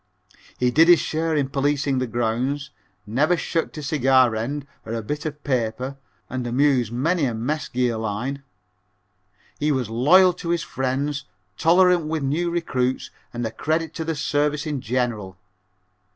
He 0.57 0.71
did 0.71 0.87
his 0.87 0.99
share 0.99 1.35
in 1.35 1.49
policing 1.49 1.99
the 1.99 2.07
grounds, 2.07 2.71
never 3.05 3.37
shirked 3.37 3.77
a 3.77 3.83
cigar 3.83 4.35
end 4.35 4.65
or 4.83 4.93
a 4.93 5.03
bit 5.03 5.27
of 5.27 5.43
paper 5.43 5.95
and 6.27 6.47
amused 6.47 6.91
many 6.91 7.25
a 7.25 7.35
mess 7.35 7.67
gear 7.67 7.97
line. 7.97 8.41
He 9.59 9.71
was 9.71 9.91
loyal 9.91 10.33
to 10.41 10.49
his 10.49 10.63
friends, 10.63 11.25
tolerant 11.55 12.05
with 12.07 12.23
new 12.23 12.49
recruits 12.49 13.11
and 13.31 13.45
a 13.45 13.51
credit 13.51 13.93
to 13.93 14.03
the 14.03 14.15
service 14.15 14.65
in 14.65 14.81
general. 14.81 15.37